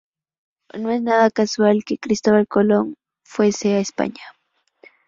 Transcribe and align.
No 0.73 0.89
es 0.89 0.99
nada 1.03 1.29
casual 1.29 1.83
que 1.85 1.99
Cristóbal 1.99 2.47
Colón 2.47 2.95
fuese 3.23 3.75
a 3.75 3.79
España. 3.81 4.23